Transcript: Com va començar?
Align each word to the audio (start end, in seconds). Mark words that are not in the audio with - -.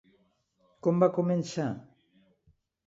Com 0.87 1.03
va 1.05 1.11
començar? 1.19 1.71